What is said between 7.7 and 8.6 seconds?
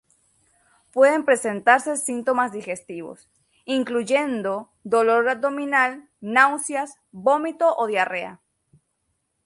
o diarrea.